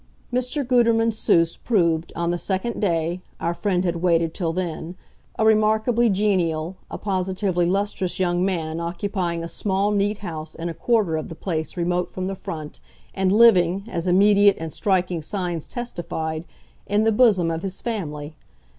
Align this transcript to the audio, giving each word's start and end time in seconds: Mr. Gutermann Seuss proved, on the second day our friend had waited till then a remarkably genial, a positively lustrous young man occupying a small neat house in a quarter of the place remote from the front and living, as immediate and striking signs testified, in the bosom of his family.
Mr. 0.33 0.67
Gutermann 0.67 1.11
Seuss 1.11 1.57
proved, 1.63 2.11
on 2.15 2.31
the 2.31 2.39
second 2.39 2.79
day 2.79 3.21
our 3.39 3.53
friend 3.53 3.85
had 3.85 3.97
waited 3.97 4.33
till 4.33 4.51
then 4.51 4.95
a 5.37 5.45
remarkably 5.45 6.09
genial, 6.09 6.75
a 6.89 6.97
positively 6.97 7.67
lustrous 7.67 8.19
young 8.19 8.43
man 8.43 8.79
occupying 8.79 9.43
a 9.43 9.47
small 9.47 9.91
neat 9.91 10.17
house 10.17 10.55
in 10.55 10.69
a 10.69 10.73
quarter 10.73 11.17
of 11.17 11.29
the 11.29 11.35
place 11.35 11.77
remote 11.77 12.09
from 12.09 12.25
the 12.25 12.33
front 12.35 12.79
and 13.13 13.31
living, 13.31 13.83
as 13.91 14.07
immediate 14.07 14.57
and 14.59 14.73
striking 14.73 15.21
signs 15.21 15.67
testified, 15.67 16.45
in 16.87 17.03
the 17.03 17.11
bosom 17.11 17.51
of 17.51 17.61
his 17.61 17.79
family. 17.79 18.35